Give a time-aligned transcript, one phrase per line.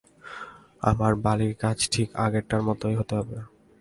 [0.81, 3.37] আমার বালির কাজ ঠিক আগেকারটির মতো হতে হবে।